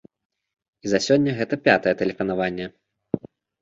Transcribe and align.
І 0.85 0.93
за 0.93 0.99
сёння 1.09 1.37
гэта 1.41 1.55
пятае 1.69 1.97
тэлефанаванне. 2.03 2.65